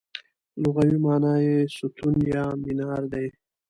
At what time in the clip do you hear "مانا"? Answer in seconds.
1.05-1.33